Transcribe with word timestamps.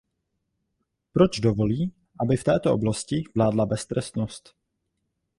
Proč 1.13 1.39
dovolí, 1.39 1.93
aby 2.19 2.37
v 2.37 2.43
této 2.43 2.73
oblasti 2.73 3.23
vládla 3.35 3.65
beztrestnost? 3.65 4.55